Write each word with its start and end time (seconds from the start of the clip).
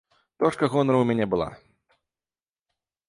Дошка 0.43 0.69
гонару 0.75 1.03
у 1.03 1.07
мяне 1.09 1.27
была. 1.35 1.49